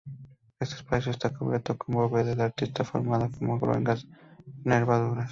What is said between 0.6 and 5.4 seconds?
espacio está cubierto con bóveda de arista formada con gruesas nervaduras.